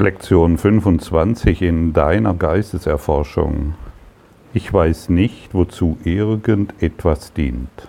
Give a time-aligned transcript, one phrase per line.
[0.00, 3.74] Lektion 25 in deiner Geisteserforschung.
[4.54, 7.88] Ich weiß nicht, wozu irgendetwas dient.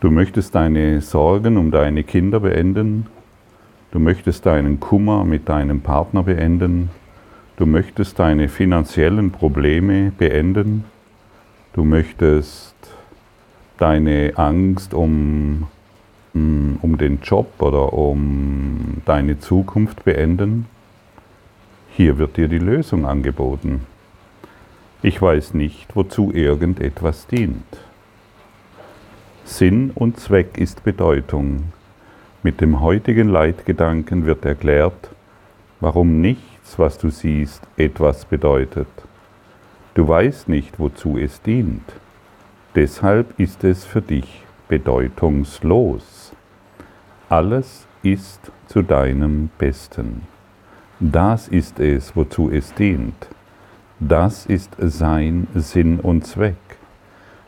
[0.00, 3.06] Du möchtest deine Sorgen um deine Kinder beenden.
[3.90, 6.88] Du möchtest deinen Kummer mit deinem Partner beenden.
[7.56, 10.84] Du möchtest deine finanziellen Probleme beenden.
[11.74, 12.76] Du möchtest
[13.76, 15.66] deine Angst um
[16.34, 20.66] um den Job oder um deine Zukunft beenden?
[21.94, 23.86] Hier wird dir die Lösung angeboten.
[25.02, 27.64] Ich weiß nicht, wozu irgendetwas dient.
[29.44, 31.64] Sinn und Zweck ist Bedeutung.
[32.44, 35.10] Mit dem heutigen Leitgedanken wird erklärt,
[35.80, 38.88] warum nichts, was du siehst, etwas bedeutet.
[39.94, 41.82] Du weißt nicht, wozu es dient.
[42.74, 46.21] Deshalb ist es für dich bedeutungslos.
[47.32, 50.20] Alles ist zu deinem Besten.
[51.00, 53.26] Das ist es, wozu es dient.
[53.98, 56.76] Das ist sein Sinn und Zweck.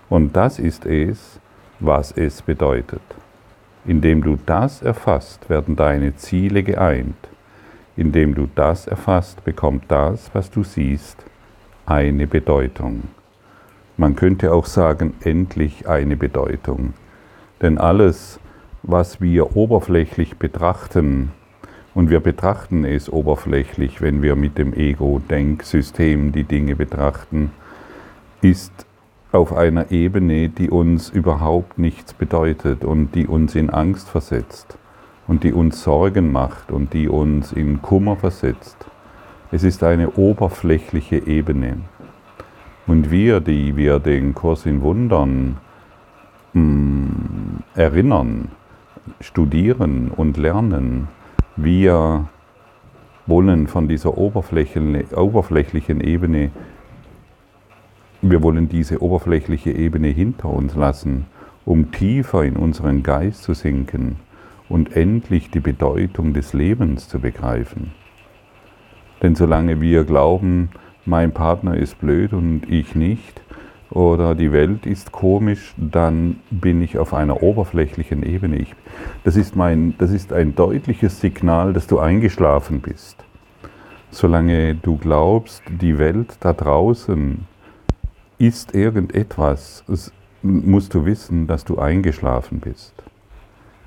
[0.08, 1.38] Und das ist es,
[1.80, 3.02] was es bedeutet.
[3.84, 7.28] Indem du das erfasst, werden deine Ziele geeint.
[7.94, 11.22] Indem du das erfasst, bekommt das, was du siehst,
[11.84, 13.02] eine Bedeutung.
[13.98, 16.94] Man könnte auch sagen, endlich eine Bedeutung.
[17.60, 18.40] Denn alles,
[18.86, 21.32] was wir oberflächlich betrachten,
[21.94, 27.52] und wir betrachten es oberflächlich, wenn wir mit dem Ego-Denksystem die Dinge betrachten,
[28.42, 28.72] ist
[29.30, 34.76] auf einer Ebene, die uns überhaupt nichts bedeutet und die uns in Angst versetzt
[35.28, 38.76] und die uns Sorgen macht und die uns in Kummer versetzt.
[39.52, 41.78] Es ist eine oberflächliche Ebene.
[42.86, 45.58] Und wir, die wir den Kurs in Wundern
[46.52, 48.50] mh, mm, erinnern,
[49.20, 51.08] studieren und lernen.
[51.56, 52.28] Wir
[53.26, 56.50] wollen von dieser oberflächlichen Ebene,
[58.22, 61.26] wir wollen diese oberflächliche Ebene hinter uns lassen,
[61.64, 64.16] um tiefer in unseren Geist zu sinken
[64.68, 67.92] und endlich die Bedeutung des Lebens zu begreifen.
[69.22, 70.70] Denn solange wir glauben,
[71.06, 73.42] mein Partner ist blöd und ich nicht,
[73.94, 78.56] oder die Welt ist komisch, dann bin ich auf einer oberflächlichen Ebene.
[78.56, 78.74] Ich,
[79.22, 83.16] das, ist mein, das ist ein deutliches Signal, dass du eingeschlafen bist.
[84.10, 87.46] Solange du glaubst, die Welt da draußen
[88.38, 89.84] ist irgendetwas,
[90.42, 92.94] musst du wissen, dass du eingeschlafen bist.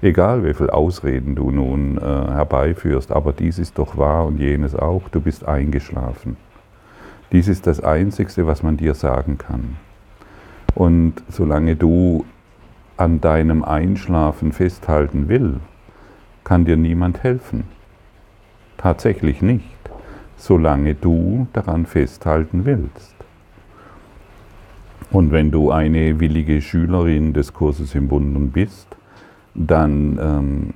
[0.01, 4.75] Egal wie viele Ausreden du nun äh, herbeiführst, aber dies ist doch wahr und jenes
[4.75, 6.37] auch, du bist eingeschlafen.
[7.31, 9.75] Dies ist das Einzige, was man dir sagen kann.
[10.77, 12.23] Und solange du
[12.97, 15.55] an deinem Einschlafen festhalten will,
[16.43, 17.63] kann dir niemand helfen.
[18.77, 19.89] Tatsächlich nicht,
[20.35, 23.15] solange du daran festhalten willst.
[25.09, 28.95] Und wenn du eine willige Schülerin des Kurses im Wundern bist,
[29.55, 30.73] dann ähm,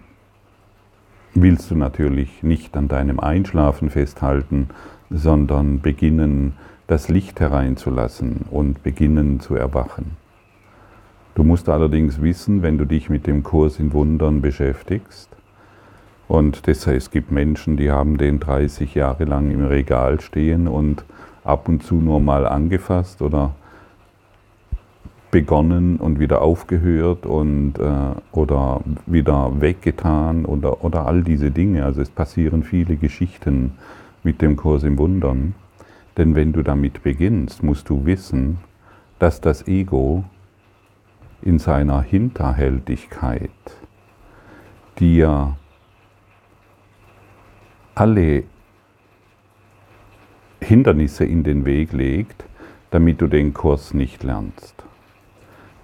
[1.36, 4.70] willst du natürlich nicht an deinem Einschlafen festhalten,
[5.12, 6.54] sondern beginnen,
[6.92, 10.18] das Licht hereinzulassen und beginnen zu erwachen.
[11.36, 15.30] Du musst allerdings wissen, wenn du dich mit dem Kurs in Wundern beschäftigst,
[16.28, 21.06] und heißt, es gibt Menschen, die haben den 30 Jahre lang im Regal stehen und
[21.46, 23.56] ab und zu nur mal angefasst oder
[25.32, 31.86] begonnen und wieder aufgehört und, äh, oder wieder weggetan oder, oder all diese Dinge.
[31.86, 33.78] Also es passieren viele Geschichten
[34.24, 35.56] mit dem Kurs im Wundern.
[36.22, 38.60] Denn wenn du damit beginnst, musst du wissen,
[39.18, 40.24] dass das Ego
[41.42, 43.50] in seiner Hinterhältigkeit
[45.00, 45.58] dir
[47.96, 48.44] alle
[50.62, 52.46] Hindernisse in den Weg legt,
[52.92, 54.76] damit du den Kurs nicht lernst.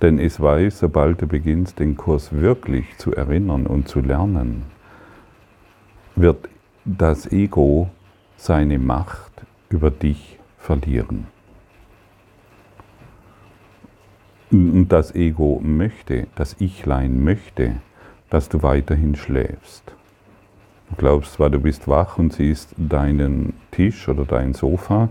[0.04, 4.66] Denn es weiß, sobald du beginnst, den Kurs wirklich zu erinnern und zu lernen,
[6.16, 6.48] wird
[6.86, 7.90] das Ego
[8.36, 9.32] seine Macht
[9.70, 11.28] über dich verlieren.
[14.50, 17.76] Und das Ego möchte, das Ichlein möchte,
[18.30, 19.84] dass du weiterhin schläfst.
[20.90, 25.10] Du glaubst zwar, du bist wach und siehst deinen Tisch oder dein Sofa,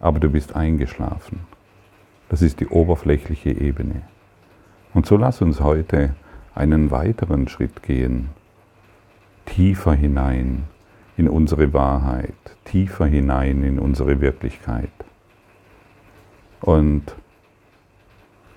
[0.00, 1.40] aber du bist eingeschlafen.
[2.28, 4.02] Das ist die oberflächliche Ebene.
[4.92, 6.16] Und so lass uns heute
[6.54, 8.30] einen weiteren Schritt gehen,
[9.46, 10.64] tiefer hinein
[11.16, 12.34] in unsere Wahrheit,
[12.64, 14.90] tiefer hinein in unsere Wirklichkeit.
[16.60, 17.14] Und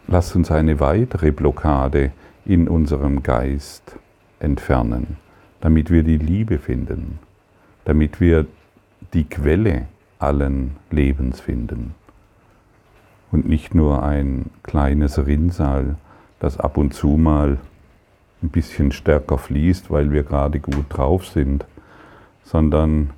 [0.08, 2.12] lass uns eine weitere Blockade
[2.46, 3.98] in unserem Geist
[4.40, 5.18] entfernen,
[5.62, 7.20] damit wir die Liebe finden.
[7.88, 8.46] damit wir
[9.14, 9.88] die Quelle
[10.20, 11.96] allen Lebens finden
[13.32, 15.96] und nicht nur ein kleines Rinnsal,
[16.40, 17.60] das ab und zu mal
[18.44, 21.66] ein bisschen stärker fließt, weil wir gerade gut drauf sind,
[22.48, 23.10] sondern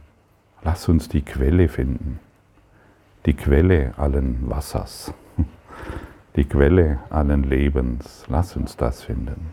[0.63, 2.19] lass uns die Quelle finden,
[3.27, 5.13] die Quelle allen Wassers,
[6.35, 9.51] die Quelle allen Lebens, lass uns das finden.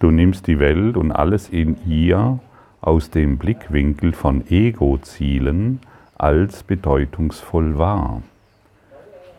[0.00, 2.38] Du nimmst die Welt und alles in ihr
[2.82, 5.80] aus dem Blickwinkel von Ego-Zielen
[6.18, 8.22] als bedeutungsvoll wahr.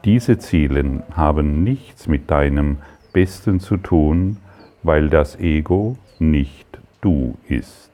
[0.06, 2.78] Diese Ziele haben nichts mit deinem
[3.14, 4.38] Besten zu tun,
[4.84, 6.68] weil das Ego nicht
[7.02, 7.92] du ist.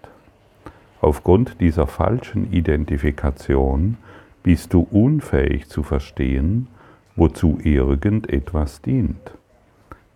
[1.02, 3.98] Aufgrund dieser falschen Identifikation
[4.42, 6.68] bist du unfähig zu verstehen,
[7.16, 9.32] wozu irgendetwas dient.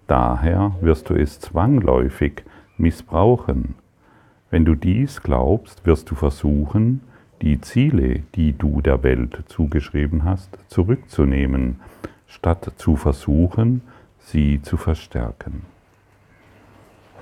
[0.08, 2.44] Daher wirst du es zwangläufig
[2.78, 3.76] missbrauchen.
[4.50, 7.02] Wenn du dies glaubst, wirst du versuchen,
[7.42, 11.82] die Ziele, die du der Welt zugeschrieben hast, zurückzunehmen,
[12.28, 13.82] statt zu versuchen,
[14.28, 15.62] sie zu verstärken.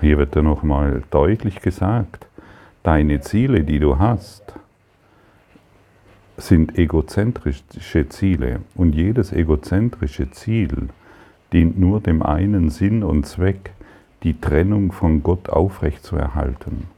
[0.00, 2.26] Hier wird dann nochmal deutlich gesagt,
[2.82, 4.54] deine Ziele, die du hast,
[6.36, 10.88] sind egozentrische Ziele und jedes egozentrische Ziel
[11.52, 13.70] dient nur dem einen Sinn und Zweck,
[14.24, 16.88] die Trennung von Gott aufrechtzuerhalten.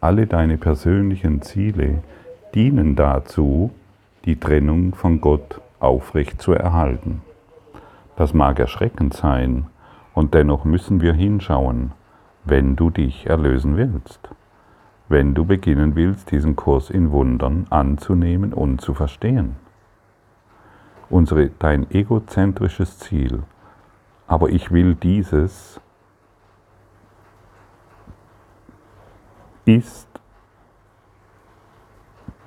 [0.00, 2.02] Alle deine persönlichen Ziele
[2.54, 3.70] dienen dazu,
[4.24, 7.31] die Trennung von Gott aufrechtzuerhalten.
[8.16, 9.66] Das mag erschreckend sein,
[10.14, 11.92] und dennoch müssen wir hinschauen,
[12.44, 14.28] wenn du dich erlösen willst,
[15.08, 19.56] wenn du beginnen willst, diesen Kurs in Wundern anzunehmen und zu verstehen.
[21.08, 23.42] Unsere, dein egozentrisches Ziel,
[24.26, 25.80] aber ich will dieses,
[29.64, 30.08] ist,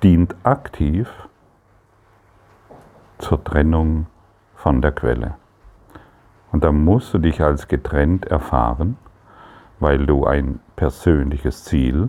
[0.02, 1.10] dient aktiv
[3.18, 4.06] zur Trennung
[4.54, 5.36] von der Quelle.
[6.56, 8.96] Und da musst du dich als getrennt erfahren,
[9.78, 12.08] weil du ein persönliches Ziel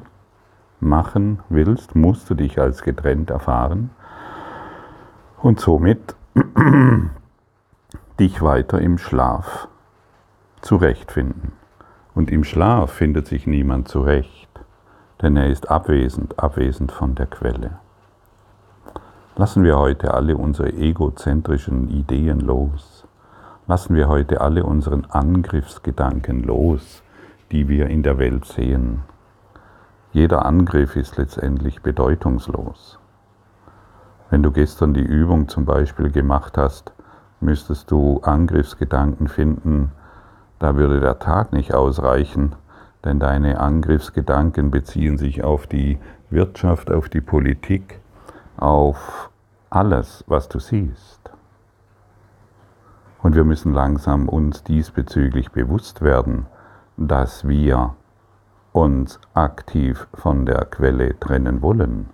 [0.80, 3.90] machen willst, musst du dich als getrennt erfahren
[5.42, 6.16] und somit
[8.22, 9.68] dich weiter im Schlaf
[10.62, 11.52] zurechtfinden.
[12.16, 14.62] Und im Schlaf findet sich niemand zurecht,
[15.22, 17.80] denn er ist abwesend, abwesend von der Quelle.
[19.36, 23.07] Lassen wir heute alle unsere egozentrischen Ideen los.
[23.70, 27.04] Lassen wir heute alle unseren Angriffsgedanken los,
[27.52, 29.02] die wir in der Welt sehen.
[30.14, 32.98] Jeder Angriff ist letztendlich bedeutungslos.
[34.30, 36.94] Wenn du gestern die Übung zum Beispiel gemacht hast,
[37.42, 39.92] müsstest du Angriffsgedanken finden,
[40.60, 42.56] da würde der Tag nicht ausreichen,
[43.04, 46.00] denn deine Angriffsgedanken beziehen sich auf die
[46.30, 48.00] Wirtschaft, auf die Politik,
[48.56, 49.30] auf
[49.70, 51.37] alles, was du siehst.
[53.22, 56.46] Und wir müssen langsam uns diesbezüglich bewusst werden,
[56.98, 57.96] dass wir
[58.72, 62.10] uns aktiv von der Quelle trennen wollen,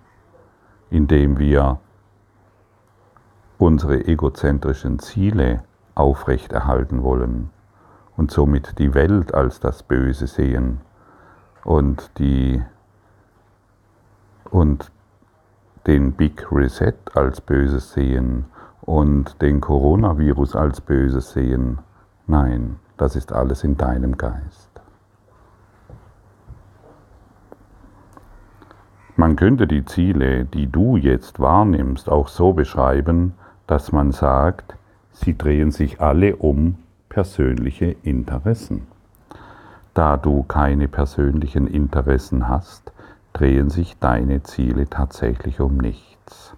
[0.90, 1.78] indem wir
[3.58, 5.62] unsere egozentrischen Ziele
[5.94, 7.50] aufrechterhalten wollen
[8.16, 10.80] und somit die Welt als das Böse sehen
[11.64, 12.62] und die
[14.50, 14.90] und
[15.86, 18.46] den Big Reset als Böses sehen
[18.84, 21.78] und den Coronavirus als Böses sehen.
[22.26, 24.70] Nein, das ist alles in deinem Geist.
[29.16, 33.34] Man könnte die Ziele, die du jetzt wahrnimmst, auch so beschreiben,
[33.66, 34.76] dass man sagt,
[35.12, 36.76] sie drehen sich alle um
[37.08, 38.88] persönliche Interessen.
[39.94, 42.92] Da du keine persönlichen Interessen hast,
[43.32, 46.56] drehen sich deine Ziele tatsächlich um nichts.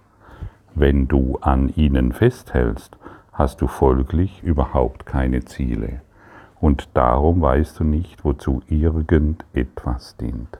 [0.79, 2.97] Wenn du an ihnen festhältst,
[3.33, 6.01] hast du folglich überhaupt keine Ziele.
[6.61, 10.59] Und darum weißt du nicht, wozu irgendetwas dient.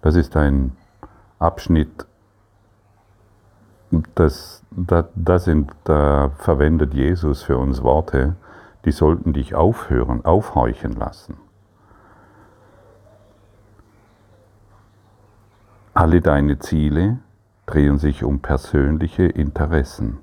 [0.00, 0.76] Das ist ein
[1.40, 2.06] Abschnitt,
[4.14, 8.36] das, das, das sind, da verwendet Jesus für uns Worte,
[8.84, 11.36] die sollten dich aufhören, aufhorchen lassen.
[15.94, 17.18] Alle deine Ziele
[17.66, 20.18] drehen sich um persönliche Interessen.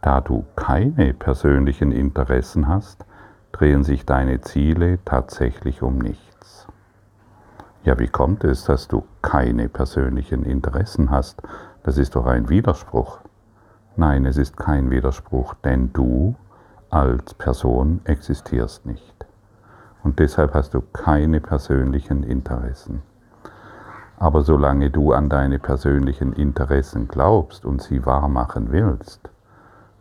[0.00, 3.04] Da du keine persönlichen Interessen hast,
[3.52, 6.66] drehen sich deine Ziele tatsächlich um nichts.
[7.84, 11.42] Ja, wie kommt es, dass du keine persönlichen Interessen hast?
[11.82, 13.20] Das ist doch ein Widerspruch.
[13.96, 16.34] Nein, es ist kein Widerspruch, denn du
[16.90, 19.26] als Person existierst nicht.
[20.02, 23.02] Und deshalb hast du keine persönlichen Interessen.
[24.22, 29.28] Aber solange du an deine persönlichen Interessen glaubst und sie wahrmachen willst,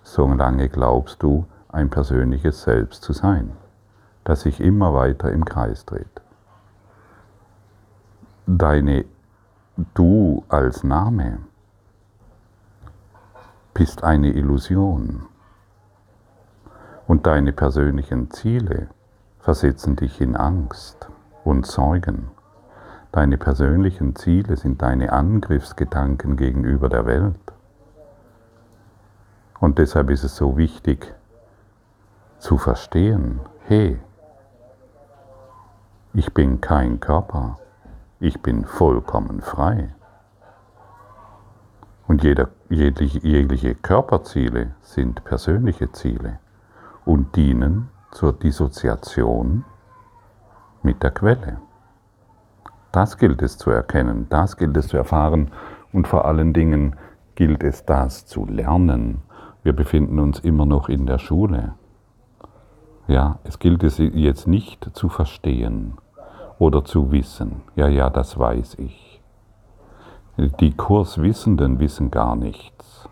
[0.04, 3.54] solange glaubst du, ein persönliches Selbst zu sein,
[4.24, 6.22] das sich immer weiter im Kreis dreht.
[8.46, 9.06] Deine
[9.96, 11.40] Du als Name
[13.74, 15.25] bist eine Illusion
[17.08, 18.90] und deine persönlichen Ziele
[19.40, 21.10] versetzen dich in Angst
[21.44, 22.30] und Sorgen.
[23.12, 27.36] Deine persönlichen Ziele sind deine Angriffsgedanken gegenüber der Welt.
[29.60, 31.13] Und deshalb ist es so wichtig
[32.39, 34.00] zu verstehen, hey,
[36.13, 37.60] ich bin kein Körper,
[38.20, 39.94] ich bin vollkommen frei.
[42.08, 46.39] Und jeder, jegliche, jegliche Körperziele sind persönliche Ziele
[47.06, 49.65] und dienen zur Dissoziation
[50.82, 51.62] mit der Quelle.
[52.91, 55.51] Das gilt es zu erkennen, das gilt es zu erfahren
[55.93, 56.98] und vor allen Dingen
[57.36, 59.21] gilt es das zu lernen.
[59.63, 61.74] Wir befinden uns immer noch in der Schule.
[63.07, 65.98] Ja, es gilt es jetzt nicht zu verstehen
[66.60, 67.62] oder zu wissen.
[67.75, 69.21] Ja, ja, das weiß ich.
[70.60, 73.07] Die Kurswissenden wissen gar nichts.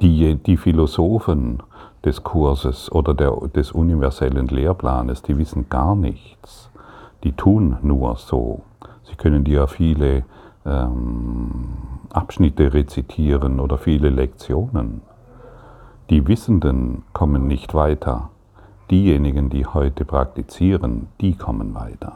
[0.00, 1.62] Die, die Philosophen
[2.04, 6.70] des Kurses oder der, des universellen Lehrplanes, die wissen gar nichts
[7.24, 8.62] die tun nur so.
[9.04, 10.24] Sie können dir viele
[10.64, 11.68] ähm,
[12.12, 15.02] Abschnitte rezitieren oder viele Lektionen.
[16.10, 18.30] Die Wissenden kommen nicht weiter.
[18.90, 22.12] Diejenigen, die heute praktizieren, die kommen weiter.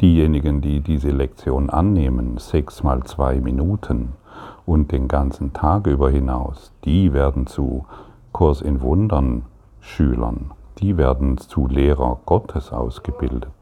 [0.00, 4.14] Diejenigen, die diese Lektion annehmen, sechs mal zwei Minuten
[4.64, 7.84] und den ganzen Tag über hinaus, die werden zu
[8.32, 9.44] Kurs in Wundern
[9.80, 13.52] Schülern, die werden zu Lehrer Gottes ausgebildet.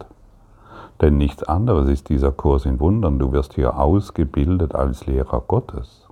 [1.00, 3.18] Denn nichts anderes ist dieser Kurs in Wundern.
[3.18, 6.06] Du wirst hier ausgebildet als Lehrer Gottes.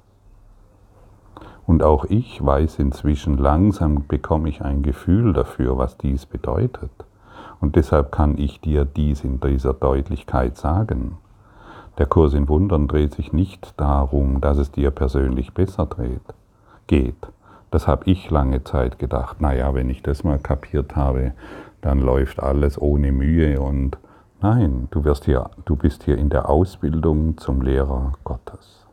[1.66, 6.90] Und auch ich weiß inzwischen, langsam bekomme ich ein Gefühl dafür, was dies bedeutet.
[7.60, 11.18] Und deshalb kann ich dir dies in dieser Deutlichkeit sagen.
[11.98, 16.22] Der Kurs in Wundern dreht sich nicht darum, dass es dir persönlich besser dreht,
[16.86, 17.28] geht.
[17.70, 19.42] Das habe ich lange Zeit gedacht.
[19.42, 21.32] Naja, wenn ich das mal kapiert habe,
[21.82, 23.98] dann läuft alles ohne Mühe und
[24.40, 28.86] Nein, du, wirst hier, du bist hier in der Ausbildung zum Lehrer Gottes.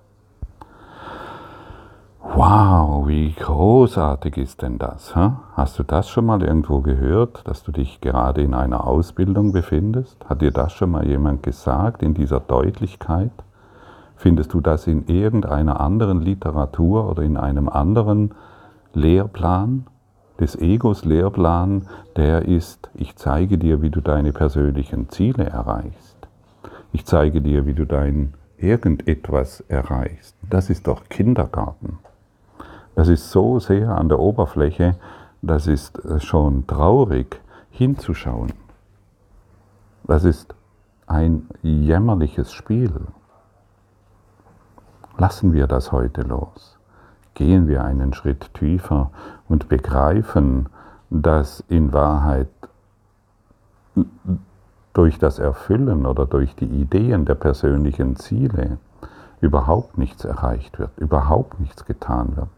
[2.20, 5.16] Wow, wie großartig ist denn das?
[5.16, 5.34] Hä?
[5.54, 10.18] Hast du das schon mal irgendwo gehört, dass du dich gerade in einer Ausbildung befindest?
[10.28, 13.32] Hat dir das schon mal jemand gesagt in dieser Deutlichkeit?
[14.16, 18.34] Findest du das in irgendeiner anderen Literatur oder in einem anderen
[18.94, 19.86] Lehrplan?
[20.40, 26.18] Des Egos Lehrplan, der ist, ich zeige dir, wie du deine persönlichen Ziele erreichst.
[26.92, 30.36] Ich zeige dir, wie du dein irgendetwas erreichst.
[30.50, 32.00] Das ist doch Kindergarten.
[32.96, 34.96] Das ist so sehr an der Oberfläche,
[35.42, 38.54] das ist schon traurig hinzuschauen.
[40.06, 40.56] Das ist
[41.08, 42.92] ein jämmerliches Spiel.
[45.18, 46.75] Lassen wir das heute los
[47.36, 49.12] gehen wir einen Schritt tiefer
[49.48, 50.68] und begreifen,
[51.10, 52.48] dass in Wahrheit
[54.94, 58.78] durch das Erfüllen oder durch die Ideen der persönlichen Ziele
[59.42, 62.50] überhaupt nichts erreicht wird, überhaupt nichts getan wird.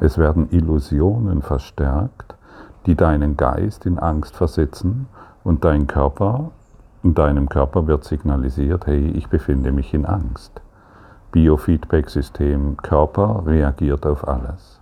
[0.00, 2.36] Es werden Illusionen verstärkt,
[2.86, 5.08] die deinen Geist in Angst versetzen
[5.44, 6.50] und dein Körper,
[7.02, 10.60] in deinem Körper wird signalisiert, hey, ich befinde mich in Angst.
[11.30, 14.80] Biofeedback-System Körper reagiert auf alles.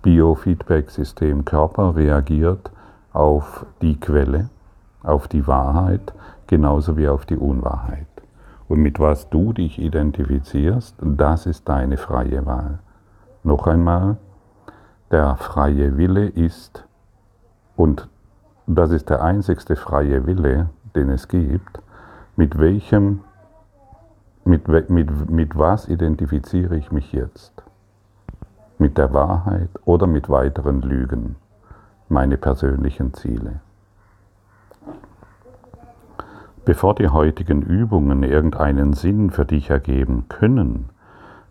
[0.00, 2.70] Biofeedback-System Körper reagiert
[3.12, 4.48] auf die Quelle,
[5.02, 6.14] auf die Wahrheit,
[6.46, 8.06] genauso wie auf die Unwahrheit.
[8.66, 12.78] Und mit was du dich identifizierst, das ist deine freie Wahl.
[13.42, 14.16] Noch einmal,
[15.10, 16.86] der freie Wille ist,
[17.76, 18.08] und
[18.66, 21.80] das ist der einzigste freie Wille, den es gibt,
[22.36, 23.20] mit welchem
[24.48, 27.52] mit, mit, mit was identifiziere ich mich jetzt?
[28.78, 31.36] Mit der Wahrheit oder mit weiteren Lügen?
[32.08, 33.60] Meine persönlichen Ziele.
[36.64, 40.88] Bevor die heutigen Übungen irgendeinen Sinn für dich ergeben können,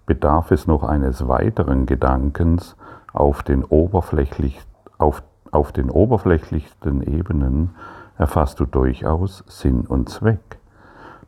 [0.05, 2.75] bedarf es noch eines weiteren Gedankens
[3.13, 4.59] auf den, oberflächlich,
[4.97, 7.71] auf, auf den oberflächlichsten Ebenen
[8.17, 10.56] erfasst du durchaus Sinn und Zweck.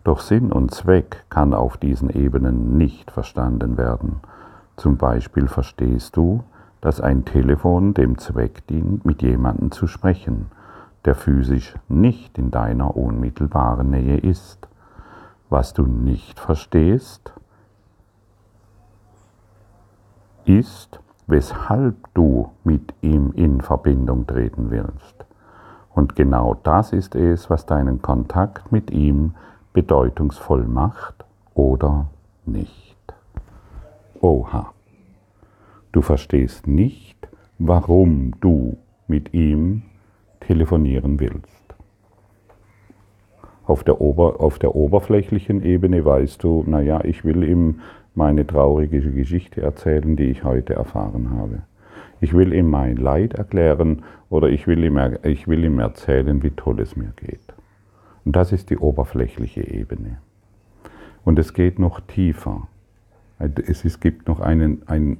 [0.03, 4.21] Doch Sinn und Zweck kann auf diesen Ebenen nicht verstanden werden.
[4.77, 6.43] Zum Beispiel verstehst du,
[6.81, 10.49] dass ein Telefon dem Zweck dient, mit jemandem zu sprechen
[11.05, 14.67] der physisch nicht in deiner unmittelbaren Nähe ist.
[15.49, 17.33] Was du nicht verstehst,
[20.45, 25.25] ist, weshalb du mit ihm in Verbindung treten willst.
[25.93, 29.35] Und genau das ist es, was deinen Kontakt mit ihm
[29.73, 32.07] bedeutungsvoll macht oder
[32.45, 32.97] nicht.
[34.21, 34.73] Oha.
[35.91, 39.83] Du verstehst nicht, warum du mit ihm
[40.39, 41.75] telefonieren willst.
[43.65, 47.81] Auf der, Ober, auf der oberflächlichen Ebene weißt du, naja, ich will ihm
[48.15, 51.61] meine traurige Geschichte erzählen, die ich heute erfahren habe.
[52.21, 56.51] Ich will ihm mein Leid erklären oder ich will ihm, ich will ihm erzählen, wie
[56.51, 57.53] toll es mir geht.
[58.25, 60.17] Und das ist die oberflächliche Ebene.
[61.23, 62.67] Und es geht noch tiefer.
[63.37, 65.17] Es, gibt noch einen, ein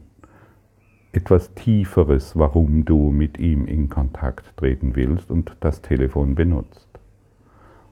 [1.12, 6.88] etwas Tieferes, warum du mit ihm in Kontakt treten willst und das Telefon benutzt.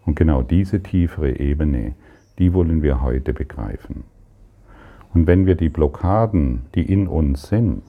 [0.06, 1.96] Und genau diese tiefere Ebene,
[2.40, 4.04] die wollen wir heute begreifen.
[5.14, 7.84] Und wenn wir die Blockaden, die in uns sind,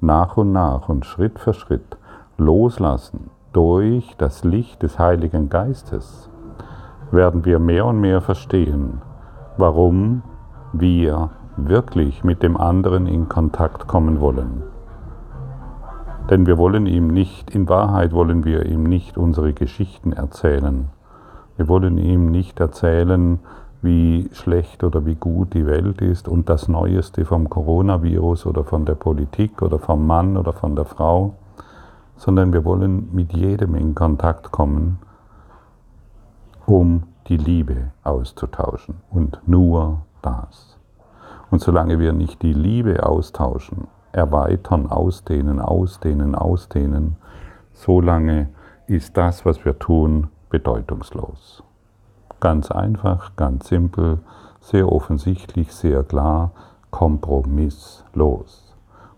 [0.00, 1.96] nach und nach und Schritt für Schritt
[2.36, 6.28] loslassen durch das Licht des Heiligen Geistes,
[7.10, 9.00] werden wir mehr und mehr verstehen,
[9.56, 10.22] warum
[10.72, 14.64] wir wirklich mit dem anderen in Kontakt kommen wollen.
[16.30, 20.88] Denn wir wollen ihm nicht, in Wahrheit wollen wir ihm nicht unsere Geschichten erzählen.
[21.56, 23.38] Wir wollen ihm nicht erzählen,
[23.82, 28.84] wie schlecht oder wie gut die Welt ist und das Neueste vom Coronavirus oder von
[28.86, 31.34] der Politik oder vom Mann oder von der Frau,
[32.16, 34.98] sondern wir wollen mit jedem in Kontakt kommen,
[36.66, 40.78] um die Liebe auszutauschen und nur das.
[41.50, 47.16] Und solange wir nicht die Liebe austauschen, erweitern, ausdehnen, ausdehnen, ausdehnen,
[47.72, 48.48] solange
[48.86, 51.62] ist das, was wir tun, bedeutungslos.
[52.40, 54.20] Ganz einfach, ganz simpel,
[54.60, 56.52] sehr offensichtlich, sehr klar,
[56.90, 58.63] kompromisslos.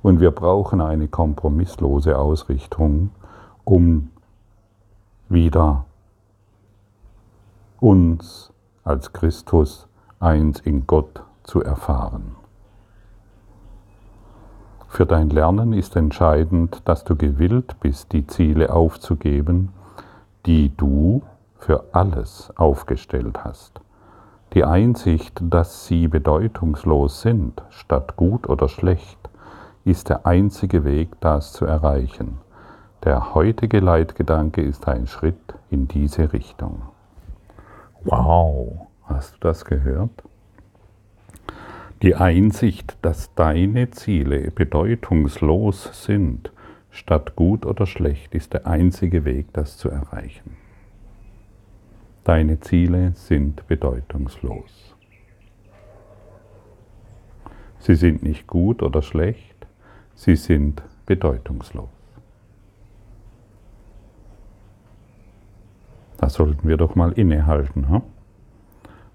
[0.07, 3.11] Und wir brauchen eine kompromisslose Ausrichtung,
[3.65, 4.11] um
[5.29, 5.85] wieder
[7.81, 8.53] uns
[8.85, 9.89] als Christus
[10.21, 12.37] eins in Gott zu erfahren.
[14.87, 19.71] Für dein Lernen ist entscheidend, dass du gewillt bist, die Ziele aufzugeben,
[20.47, 21.23] die du
[21.59, 23.81] für alles aufgestellt hast.
[24.55, 29.19] Die Einsicht, dass sie bedeutungslos sind, statt gut oder schlecht,
[29.87, 32.39] ist der einzige Weg, das zu erreichen.
[33.05, 36.83] Der heutige Leitgedanke ist ein Schritt in diese Richtung.
[38.03, 40.11] Wow, hast du das gehört?
[42.03, 46.51] Die Einsicht, dass deine Ziele bedeutungslos sind,
[46.91, 50.57] statt gut oder schlecht, ist der einzige Weg, das zu erreichen.
[52.25, 54.97] Deine Ziele sind bedeutungslos.
[57.79, 59.56] Sie sind nicht gut oder schlecht,
[60.17, 61.89] sie sind bedeutungslos.
[66.19, 67.89] Da sollten wir doch mal innehalten.
[67.89, 68.03] Hm?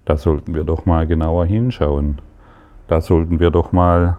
[0.05, 2.21] Da sollten wir doch mal genauer hinschauen.
[2.87, 4.17] Da sollten wir doch mal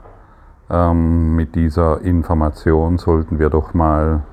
[0.68, 4.25] ähm, mit dieser Information, sollten wir doch mal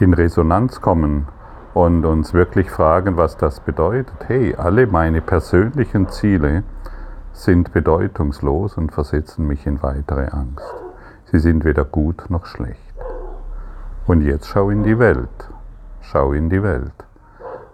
[0.00, 1.26] in Resonanz kommen
[1.74, 4.14] und uns wirklich fragen, was das bedeutet.
[4.26, 6.62] Hey, alle meine persönlichen Ziele
[7.38, 10.74] sind bedeutungslos und versetzen mich in weitere Angst.
[11.30, 12.80] Sie sind weder gut noch schlecht.
[14.06, 15.48] Und jetzt schau in die Welt.
[16.00, 16.92] Schau in die Welt.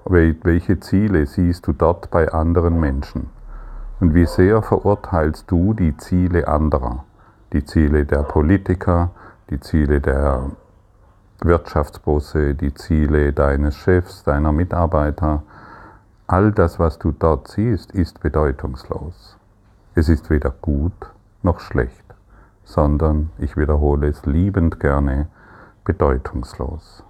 [0.04, 3.30] Welche Ziele siehst du dort bei anderen Menschen?
[4.00, 7.04] Und wie sehr verurteilst du die Ziele anderer?
[7.54, 9.12] Die Ziele der Politiker,
[9.48, 10.50] die Ziele der
[11.40, 15.42] Wirtschaftsbosse, die Ziele deines Chefs, deiner Mitarbeiter,
[16.26, 19.38] all das, was du dort siehst, ist bedeutungslos.
[19.96, 20.92] Es ist weder gut
[21.44, 22.04] noch schlecht,
[22.64, 25.28] sondern, ich wiederhole es liebend gerne,
[25.84, 27.04] bedeutungslos.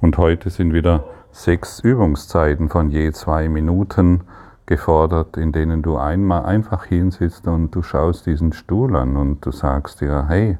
[0.00, 4.22] Und heute sind wieder sechs Übungszeiten von je zwei Minuten
[4.66, 9.52] gefordert, in denen du einmal einfach hinsitzt und du schaust diesen Stuhl an und du
[9.52, 10.58] sagst dir, hey,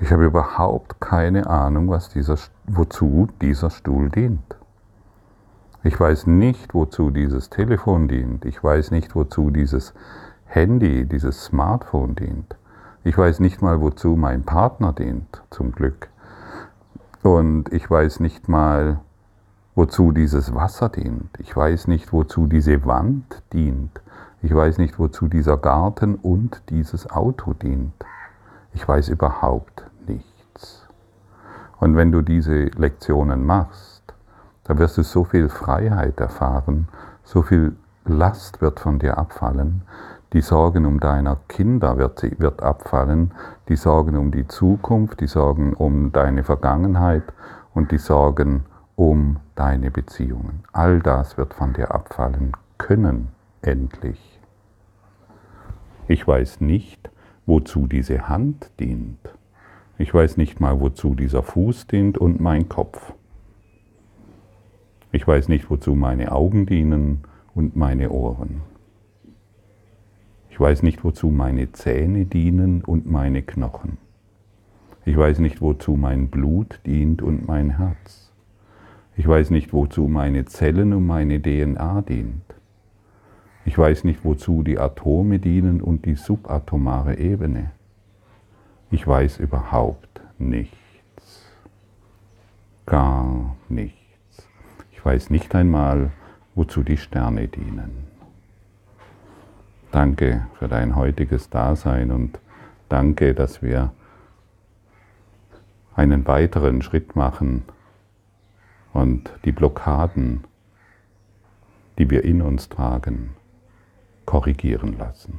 [0.00, 4.56] ich habe überhaupt keine Ahnung, was dieser, wozu dieser Stuhl dient.
[5.86, 8.44] Ich weiß nicht, wozu dieses Telefon dient.
[8.44, 9.94] Ich weiß nicht, wozu dieses
[10.46, 12.56] Handy, dieses Smartphone dient.
[13.04, 16.08] Ich weiß nicht mal, wozu mein Partner dient, zum Glück.
[17.22, 18.98] Und ich weiß nicht mal,
[19.76, 21.30] wozu dieses Wasser dient.
[21.38, 24.00] Ich weiß nicht, wozu diese Wand dient.
[24.42, 27.94] Ich weiß nicht, wozu dieser Garten und dieses Auto dient.
[28.74, 30.84] Ich weiß überhaupt nichts.
[31.78, 33.95] Und wenn du diese Lektionen machst,
[34.66, 36.88] da wirst du so viel Freiheit erfahren,
[37.24, 39.82] so viel Last wird von dir abfallen,
[40.32, 43.32] die Sorgen um deiner Kinder wird, wird abfallen,
[43.68, 47.22] die Sorgen um die Zukunft, die Sorgen um deine Vergangenheit
[47.74, 48.64] und die Sorgen
[48.96, 50.64] um deine Beziehungen.
[50.72, 53.28] All das wird von dir abfallen können,
[53.62, 54.40] endlich.
[56.08, 57.10] Ich weiß nicht,
[57.46, 59.18] wozu diese Hand dient.
[59.98, 63.14] Ich weiß nicht mal, wozu dieser Fuß dient und mein Kopf.
[65.16, 67.22] Ich weiß nicht, wozu meine Augen dienen
[67.54, 68.60] und meine Ohren.
[70.50, 73.96] Ich weiß nicht, wozu meine Zähne dienen und meine Knochen.
[75.06, 78.30] Ich weiß nicht, wozu mein Blut dient und mein Herz.
[79.16, 82.54] Ich weiß nicht, wozu meine Zellen und meine DNA dient.
[83.64, 87.70] Ich weiß nicht, wozu die Atome dienen und die subatomare Ebene.
[88.90, 90.76] Ich weiß überhaupt nichts.
[92.84, 94.05] Gar nichts.
[95.06, 96.10] Ich weiß nicht einmal,
[96.56, 98.08] wozu die Sterne dienen.
[99.92, 102.40] Danke für dein heutiges Dasein und
[102.88, 103.92] danke, dass wir
[105.94, 107.62] einen weiteren Schritt machen
[108.92, 110.42] und die Blockaden,
[112.00, 113.36] die wir in uns tragen,
[114.24, 115.38] korrigieren lassen.